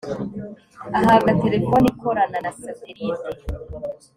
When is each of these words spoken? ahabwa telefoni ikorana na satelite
ahabwa 0.97 1.31
telefoni 1.43 1.87
ikorana 1.93 2.37
na 2.45 2.51
satelite 2.59 3.29